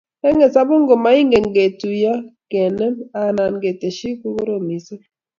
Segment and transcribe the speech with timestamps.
[0.27, 2.13] Eng hesabuk ngomaingen ketuiyo,
[2.51, 5.03] kenem anan keteshkk ko koroom missing